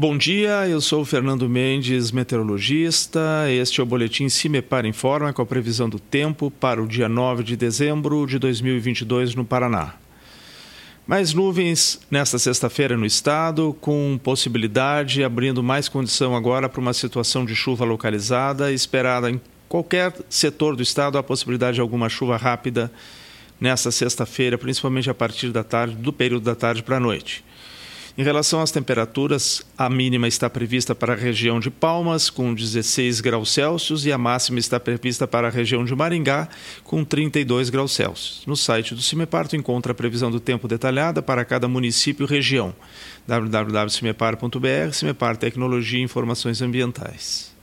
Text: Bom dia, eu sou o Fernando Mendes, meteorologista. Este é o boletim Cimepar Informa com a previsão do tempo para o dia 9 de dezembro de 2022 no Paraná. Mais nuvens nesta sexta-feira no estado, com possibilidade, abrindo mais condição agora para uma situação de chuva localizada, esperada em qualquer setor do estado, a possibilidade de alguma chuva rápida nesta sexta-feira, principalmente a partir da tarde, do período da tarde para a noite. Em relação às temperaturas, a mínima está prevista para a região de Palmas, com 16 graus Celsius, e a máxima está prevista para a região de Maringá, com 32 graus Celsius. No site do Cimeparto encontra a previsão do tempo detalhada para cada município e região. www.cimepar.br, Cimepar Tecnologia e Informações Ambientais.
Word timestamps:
Bom 0.00 0.16
dia, 0.16 0.66
eu 0.66 0.80
sou 0.80 1.02
o 1.02 1.04
Fernando 1.04 1.46
Mendes, 1.46 2.10
meteorologista. 2.10 3.20
Este 3.50 3.80
é 3.80 3.82
o 3.82 3.86
boletim 3.86 4.30
Cimepar 4.30 4.86
Informa 4.86 5.30
com 5.30 5.42
a 5.42 5.44
previsão 5.44 5.90
do 5.90 6.00
tempo 6.00 6.50
para 6.50 6.82
o 6.82 6.88
dia 6.88 7.06
9 7.06 7.42
de 7.42 7.54
dezembro 7.54 8.26
de 8.26 8.38
2022 8.38 9.34
no 9.34 9.44
Paraná. 9.44 9.96
Mais 11.06 11.34
nuvens 11.34 12.00
nesta 12.10 12.38
sexta-feira 12.38 12.96
no 12.96 13.04
estado, 13.04 13.76
com 13.78 14.18
possibilidade, 14.24 15.22
abrindo 15.22 15.62
mais 15.62 15.86
condição 15.86 16.34
agora 16.34 16.66
para 16.66 16.80
uma 16.80 16.94
situação 16.94 17.44
de 17.44 17.54
chuva 17.54 17.84
localizada, 17.84 18.72
esperada 18.72 19.30
em 19.30 19.38
qualquer 19.68 20.14
setor 20.30 20.76
do 20.76 20.82
estado, 20.82 21.18
a 21.18 21.22
possibilidade 21.22 21.74
de 21.74 21.82
alguma 21.82 22.08
chuva 22.08 22.38
rápida 22.38 22.90
nesta 23.60 23.90
sexta-feira, 23.90 24.56
principalmente 24.56 25.10
a 25.10 25.14
partir 25.14 25.50
da 25.50 25.62
tarde, 25.62 25.94
do 25.94 26.10
período 26.10 26.44
da 26.44 26.54
tarde 26.54 26.82
para 26.82 26.96
a 26.96 27.00
noite. 27.00 27.44
Em 28.20 28.22
relação 28.22 28.60
às 28.60 28.70
temperaturas, 28.70 29.62
a 29.78 29.88
mínima 29.88 30.28
está 30.28 30.50
prevista 30.50 30.94
para 30.94 31.14
a 31.14 31.16
região 31.16 31.58
de 31.58 31.70
Palmas, 31.70 32.28
com 32.28 32.52
16 32.52 33.22
graus 33.22 33.50
Celsius, 33.50 34.04
e 34.04 34.12
a 34.12 34.18
máxima 34.18 34.58
está 34.58 34.78
prevista 34.78 35.26
para 35.26 35.48
a 35.48 35.50
região 35.50 35.86
de 35.86 35.96
Maringá, 35.96 36.46
com 36.84 37.02
32 37.02 37.70
graus 37.70 37.92
Celsius. 37.92 38.42
No 38.46 38.58
site 38.58 38.94
do 38.94 39.00
Cimeparto 39.00 39.56
encontra 39.56 39.92
a 39.92 39.94
previsão 39.94 40.30
do 40.30 40.38
tempo 40.38 40.68
detalhada 40.68 41.22
para 41.22 41.46
cada 41.46 41.66
município 41.66 42.26
e 42.26 42.28
região. 42.28 42.74
www.cimepar.br, 43.26 44.92
Cimepar 44.92 45.38
Tecnologia 45.38 45.98
e 45.98 46.02
Informações 46.02 46.60
Ambientais. 46.60 47.58